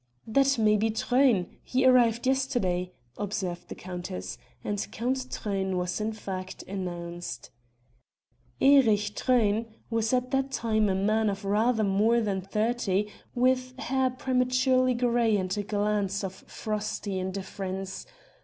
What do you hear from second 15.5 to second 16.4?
a glance of